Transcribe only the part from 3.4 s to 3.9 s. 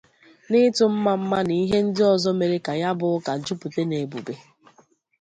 jupute